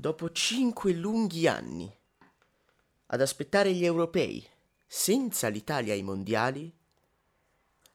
[0.00, 1.94] dopo cinque lunghi anni
[3.12, 4.48] ad aspettare gli europei
[4.86, 6.74] senza l'Italia ai mondiali,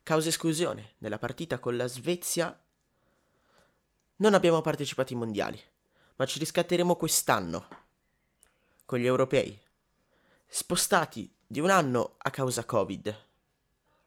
[0.04, 2.58] causa esclusione nella partita con la Svezia,
[4.18, 5.60] non abbiamo partecipato ai mondiali,
[6.18, 7.68] ma ci riscatteremo quest'anno
[8.86, 9.60] con gli europei,
[10.46, 13.24] spostati di un anno a causa Covid.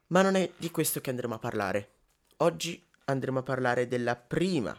[0.07, 1.91] Ma non è di questo che andremo a parlare.
[2.37, 4.75] Oggi andremo a parlare della prima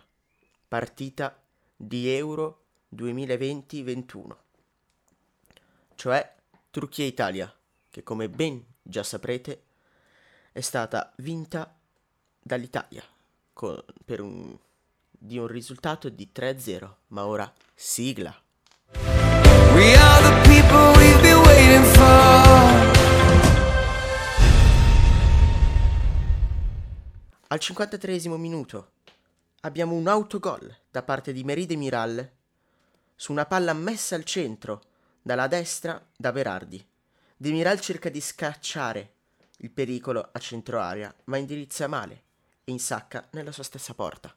[0.66, 1.40] partita
[1.76, 2.59] di Euro
[2.96, 4.36] 2020-21,
[5.94, 6.34] cioè
[6.70, 7.54] Turchia-Italia,
[7.90, 9.64] che come ben già saprete
[10.52, 11.76] è stata vinta
[12.40, 13.02] dall'Italia
[13.52, 14.56] con, per un,
[15.10, 18.34] di un risultato di 3-0, ma ora sigla.
[19.74, 22.98] We are the people we've been waiting for.
[27.48, 28.92] Al 53 minuto
[29.62, 32.30] abbiamo un autogol da parte di Meride Miral
[33.20, 34.80] su una palla messa al centro
[35.20, 36.82] dalla destra da Berardi.
[37.36, 39.12] Demiral cerca di scacciare
[39.58, 42.22] il pericolo a centro area, ma indirizza male
[42.64, 44.34] e insacca nella sua stessa porta.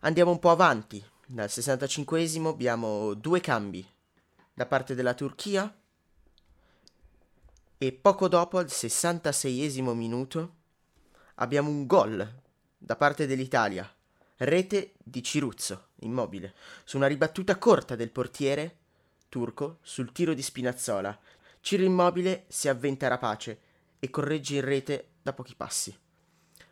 [0.00, 1.02] Andiamo un po' avanti.
[1.24, 3.90] Dal 65 abbiamo due cambi
[4.52, 5.74] da parte della Turchia
[7.78, 10.56] e poco dopo, al 66 minuto,
[11.36, 12.40] abbiamo un gol
[12.76, 13.90] da parte dell'Italia.
[14.36, 16.54] Rete di Ciruzzo, immobile,
[16.84, 18.76] su una ribattuta corta del portiere
[19.28, 21.18] turco sul tiro di Spinazzola.
[21.60, 23.60] Ciro Immobile si avventa rapace
[23.98, 25.96] e corregge in rete da pochi passi.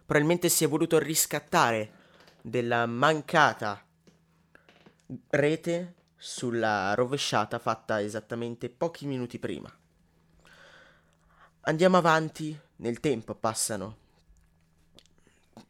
[0.07, 1.93] Probabilmente si è voluto riscattare
[2.41, 3.85] della mancata
[5.31, 9.71] rete sulla rovesciata fatta esattamente pochi minuti prima.
[11.63, 13.97] Andiamo avanti, nel tempo passano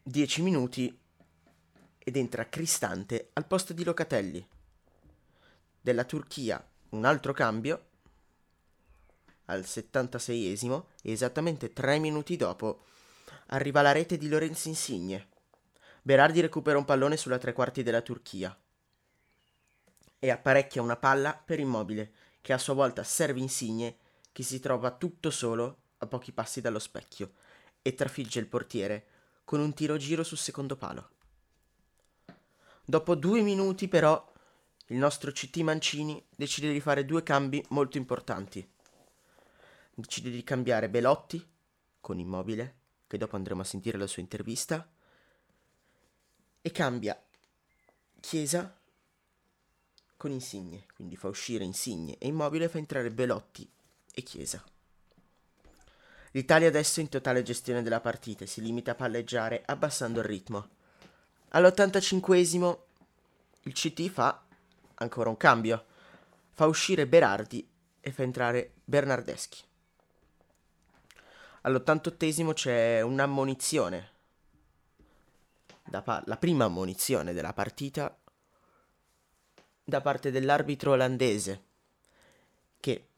[0.02, 0.98] 10 minuti
[2.08, 4.46] ed entra Cristante al posto di Locatelli.
[5.80, 7.88] Della Turchia un altro cambio
[9.46, 12.84] al 76esimo e esattamente tre minuti dopo
[13.46, 15.30] arriva la rete di Lorenzo Insigne.
[16.00, 18.56] Berardi recupera un pallone sulla tre quarti della Turchia
[20.20, 23.96] e apparecchia una palla per Immobile che a sua volta serve Insigne
[24.30, 27.32] che si trova tutto solo a pochi passi dallo specchio
[27.82, 29.06] e trafigge il portiere
[29.42, 31.14] con un tiro giro sul secondo palo.
[32.88, 34.32] Dopo due minuti però
[34.86, 38.64] il nostro CT Mancini decide di fare due cambi molto importanti.
[39.92, 41.44] Decide di cambiare Belotti
[42.00, 42.74] con Immobile,
[43.08, 44.88] che dopo andremo a sentire la sua intervista,
[46.62, 47.20] e cambia
[48.20, 48.78] Chiesa
[50.16, 53.68] con Insigne, quindi fa uscire Insigne e Immobile fa entrare Belotti
[54.14, 54.64] e Chiesa.
[56.30, 60.26] L'Italia adesso è in totale gestione della partita e si limita a palleggiare abbassando il
[60.26, 60.75] ritmo.
[61.56, 62.78] All'85
[63.62, 64.44] il CT fa
[64.96, 65.86] ancora un cambio.
[66.52, 67.66] Fa uscire Berardi
[67.98, 69.62] e fa entrare Bernardeschi.
[71.62, 74.10] All'88 c'è un'ammonizione.
[76.04, 78.14] Pa- la prima ammonizione della partita
[79.82, 81.64] da parte dell'arbitro olandese
[82.80, 83.08] che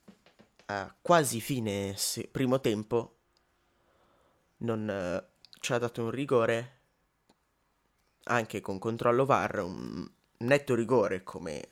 [0.67, 3.17] a quasi fine se- primo tempo
[4.59, 5.29] non eh,
[5.61, 6.78] ci ha dato un rigore
[8.25, 10.09] anche con controllo VAR, un
[10.39, 11.69] netto rigore, come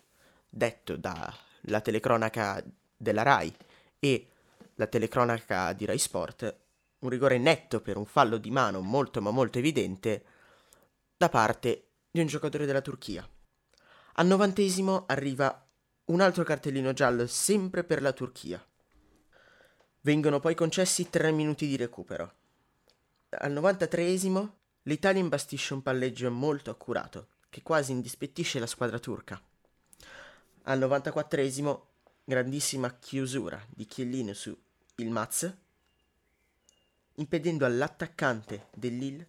[0.49, 2.63] detto dalla telecronaca
[2.97, 3.55] della RAI
[3.99, 4.29] e
[4.75, 6.57] la telecronaca di Rai Sport,
[7.01, 10.25] un rigore netto per un fallo di mano molto ma molto evidente
[11.17, 13.29] da parte di un giocatore della Turchia.
[14.15, 15.67] Al novantesimo arriva
[16.07, 18.65] un altro cartellino giallo sempre per la Turchia.
[20.01, 22.33] Vengono poi concessi tre minuti di recupero.
[23.31, 24.51] Al 93esimo
[24.87, 29.41] l'Italia imbastisce un palleggio molto accurato che quasi indispettisce la squadra turca.
[30.63, 31.81] Al 94esimo,
[32.25, 34.57] grandissima chiusura di Chiellino su
[34.97, 35.53] il Maz,
[37.15, 39.27] impedendo all'attaccante dell'Ill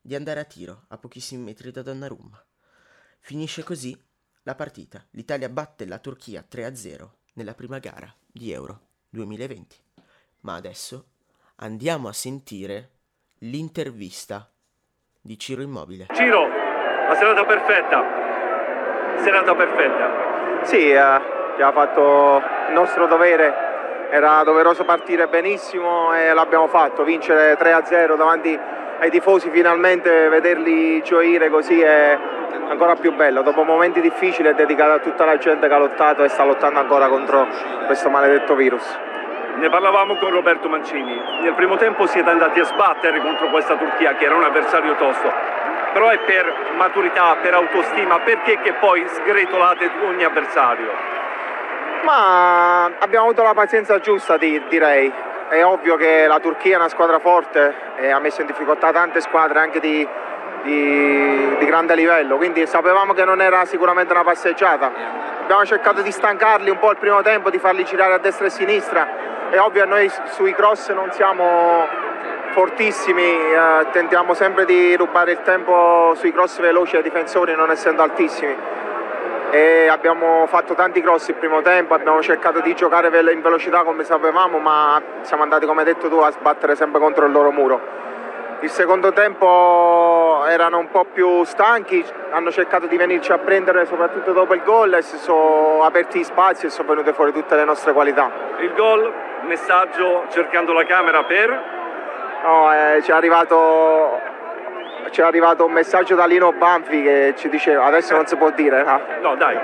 [0.00, 2.44] di andare a tiro a pochissimi metri da Donnarumma.
[3.20, 3.98] Finisce così
[4.42, 5.04] la partita.
[5.10, 9.76] L'Italia batte la Turchia 3-0 nella prima gara di Euro 2020.
[10.40, 11.08] Ma adesso
[11.56, 12.90] andiamo a sentire
[13.38, 14.53] l'intervista
[15.24, 16.08] di Ciro Immobile.
[16.12, 16.46] Ciro,
[17.08, 18.04] la serata perfetta.
[19.16, 20.10] Serata perfetta.
[20.64, 27.56] Sì, eh, abbiamo fatto il nostro dovere, era doveroso partire benissimo e l'abbiamo fatto, vincere
[27.56, 28.58] 3-0 davanti
[28.98, 32.18] ai tifosi finalmente, vederli gioire così è
[32.68, 36.22] ancora più bello, dopo momenti difficili è dedicato a tutta la gente che ha lottato
[36.22, 37.46] e sta lottando ancora contro
[37.86, 38.98] questo maledetto virus.
[39.56, 44.14] Ne parlavamo con Roberto Mancini, nel primo tempo siete andati a sbattere contro questa Turchia
[44.16, 45.32] che era un avversario tosto,
[45.92, 50.90] però è per maturità, per autostima, perché che poi sgretolate ogni avversario?
[52.02, 55.12] Ma abbiamo avuto la pazienza giusta, direi.
[55.48, 59.20] È ovvio che la Turchia è una squadra forte e ha messo in difficoltà tante
[59.20, 60.06] squadre anche di,
[60.62, 64.90] di, di grande livello, quindi sapevamo che non era sicuramente una passeggiata.
[65.42, 68.48] Abbiamo cercato di stancarli un po' il primo tempo, di farli girare a destra e
[68.48, 69.32] a sinistra.
[69.50, 71.86] È ovvio noi sui cross non siamo
[72.50, 78.02] fortissimi, eh, tentiamo sempre di rubare il tempo sui cross veloci ai difensori non essendo
[78.02, 78.56] altissimi.
[79.50, 84.02] E abbiamo fatto tanti cross il primo tempo, abbiamo cercato di giocare in velocità come
[84.02, 87.80] sapevamo, ma siamo andati, come hai detto tu, a sbattere sempre contro il loro muro.
[88.60, 94.32] Il secondo tempo erano un po' più stanchi, hanno cercato di venirci a prendere soprattutto
[94.32, 97.64] dopo il gol e si sono aperti gli spazi e sono venute fuori tutte le
[97.64, 98.30] nostre qualità.
[98.60, 99.12] Il gol,
[99.42, 101.62] messaggio cercando la camera per?
[102.42, 104.20] No, eh, ci, è arrivato,
[105.10, 108.50] ci è arrivato un messaggio da Lino Banfi che ci diceva, adesso non si può
[108.50, 108.82] dire.
[108.82, 109.58] No, no dai.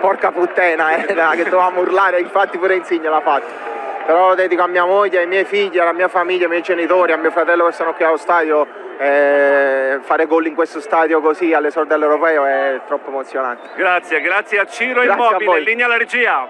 [0.00, 3.74] Porca puttana, eh, che dovevamo urlare, infatti pure Insigne l'ha fatto
[4.06, 7.10] però lo dedico a mia moglie, ai miei figli, alla mia famiglia, ai miei genitori,
[7.10, 8.84] a mio fratello che sono qui allo stadio.
[8.98, 13.70] Eh, fare gol in questo stadio così all'esordio dell'Europeo è troppo emozionante.
[13.76, 16.48] Grazie, grazie a Ciro grazie Immobile, a linea alla regia.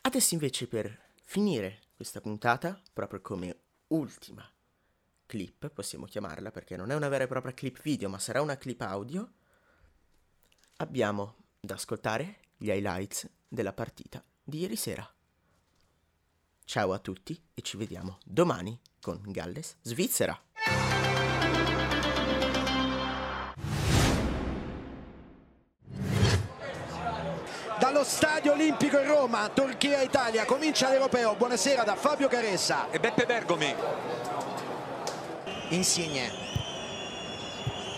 [0.00, 3.56] Adesso invece per finire questa puntata, proprio come
[3.88, 4.48] ultima
[5.26, 8.56] clip, possiamo chiamarla perché non è una vera e propria clip video, ma sarà una
[8.56, 9.28] clip audio,
[10.76, 15.08] abbiamo da ascoltare gli highlights della partita di ieri sera.
[16.64, 20.40] Ciao a tutti e ci vediamo domani con Galles Svizzera.
[27.78, 31.34] Dallo Stadio Olimpico in Roma, Turchia-Italia, comincia l'Europeo.
[31.36, 33.74] Buonasera da Fabio Caressa e Beppe Bergomi.
[35.68, 36.30] Insigne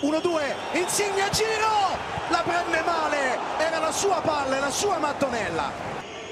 [0.00, 5.70] 1-2, Insigne giro, la prende male, era la sua palla, la sua mattonella.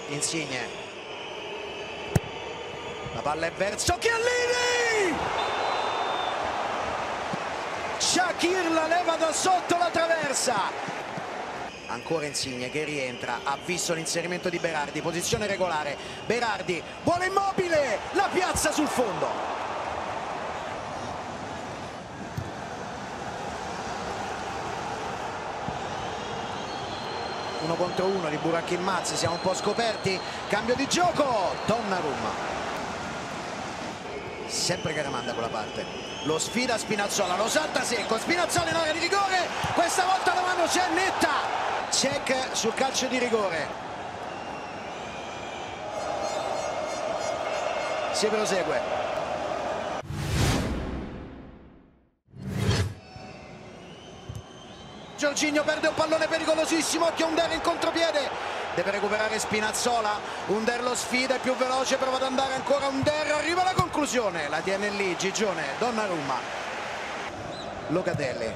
[0.08, 0.68] Insigne,
[3.14, 5.16] la palla è verso Chiellini!
[7.98, 10.54] Shakir la leva da sotto la traversa.
[11.86, 15.96] Ancora Insigne che rientra, ha visto l'inserimento di Berardi, posizione regolare.
[16.26, 19.63] Berardi, vuole immobile, la piazza sul fondo.
[27.64, 30.20] Uno contro uno di Buracchi Mazzi siamo un po' scoperti.
[30.48, 32.52] Cambio di gioco Donnarumma.
[34.46, 35.84] Sempre Caramanda quella parte.
[36.24, 38.18] Lo sfida Spinazzola lo salta secco.
[38.18, 39.48] Spinazzola in area di rigore.
[39.74, 41.62] Questa volta la mano c'è netta.
[41.90, 43.82] Check sul calcio di rigore.
[48.12, 49.03] Si prosegue
[55.24, 58.28] Giorginio perde un pallone pericolosissimo, occhio Under in contropiede,
[58.74, 63.62] deve recuperare Spinazzola, Under lo sfida, è più veloce, prova ad andare ancora Under, arriva
[63.62, 66.34] alla conclusione, la tiene lì Gigione, Donnarumma,
[67.88, 68.52] Locatelli,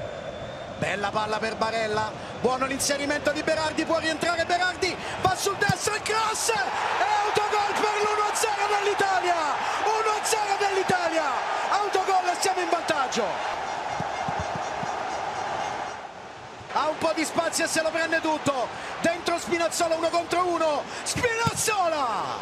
[0.77, 6.03] bella palla per Barella, buono l'inserimento di Berardi, può rientrare Berardi, va sul destro il
[6.03, 6.53] cross, e
[7.25, 9.35] autogol per l'1-0 dell'Italia,
[9.85, 11.23] 1-0 dell'Italia,
[11.71, 13.68] autogol e siamo in vantaggio.
[16.79, 18.67] Ha un po' di spazio e se lo prende tutto.
[19.01, 20.83] Dentro Spinazzola uno contro uno.
[21.03, 22.37] Spinazzola!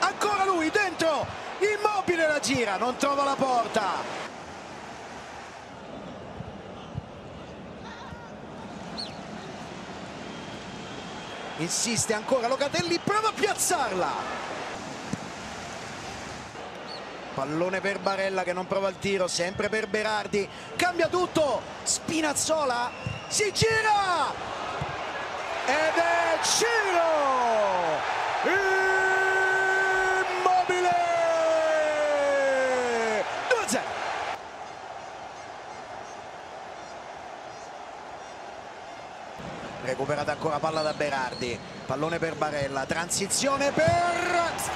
[0.00, 1.26] Ancora lui dentro.
[1.58, 4.20] Immobile la gira non trova la porta.
[11.58, 14.10] Insiste ancora Locatelli prova a piazzarla
[17.34, 20.48] pallone per Barella che non prova il tiro sempre per Berardi.
[20.76, 22.90] Cambia tutto Spinazzola
[23.28, 24.30] si gira!
[25.64, 28.00] Ed è Ciro!
[30.28, 30.90] Immobile!
[33.48, 33.80] 2-0
[39.84, 41.58] recuperata ancora palla da Berardi.
[41.86, 43.86] Pallone per Barella transizione per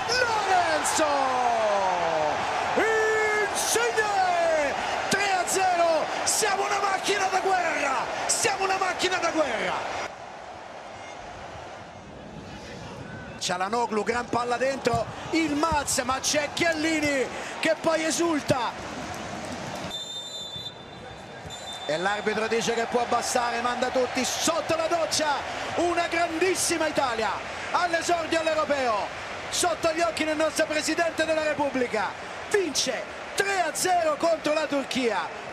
[0.08, 1.46] Lorenzo
[6.36, 10.04] siamo una macchina da guerra siamo una macchina da guerra.
[13.38, 17.26] Cialanoglu gran palla dentro il Maz ma c'è Chiellini
[17.60, 18.94] che poi esulta.
[21.88, 25.28] E l'arbitro dice che può abbassare manda tutti sotto la doccia
[25.76, 27.30] una grandissima Italia
[27.70, 29.24] all'esordio all'europeo.
[29.50, 32.08] Sotto gli occhi del nostro Presidente della Repubblica
[32.50, 33.04] vince
[33.36, 35.45] 3-0 contro la Turchia